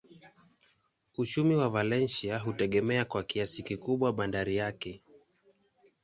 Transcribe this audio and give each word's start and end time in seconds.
Uchumi 1.17 1.55
wa 1.55 1.69
Valencia 1.69 2.37
hutegemea 2.39 3.05
kwa 3.05 3.23
kiasi 3.23 3.63
kikubwa 3.63 4.13
bandari 4.13 4.55
yake. 4.55 5.01